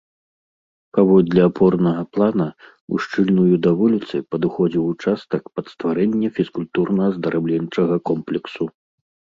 Паводле 0.97 1.39
апорнага 1.49 2.03
плана, 2.15 2.47
ушчыльную 2.95 3.55
да 3.67 3.71
вуліцы 3.83 4.15
падыходзіў 4.37 4.83
участак 4.97 5.43
пад 5.59 5.65
стварэнне 5.75 6.27
фізкультурна-аздараўленчага 6.41 7.95
комплексу. 8.11 8.63